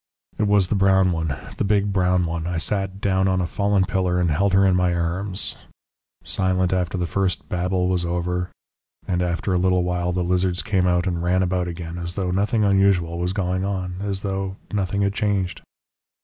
[0.39, 2.47] "It was the brown one, the big brown one.
[2.47, 5.55] I sat down on a fallen pillar and held her in my arms....
[6.23, 8.49] Silent after the first babble was over.
[9.07, 12.31] And after a little while the lizards came out and ran about again, as though
[12.31, 15.61] nothing unusual was going on, as though nothing had changed....